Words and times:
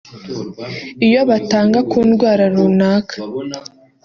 iyo 1.07 1.21
batanga 1.29 1.79
ku 1.89 1.99
ndwara 2.09 2.43
runaka 2.53 3.15